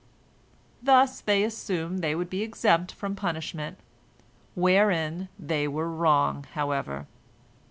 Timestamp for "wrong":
5.91-6.47